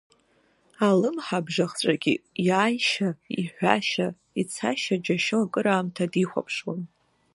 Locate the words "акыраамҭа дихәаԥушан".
5.43-6.81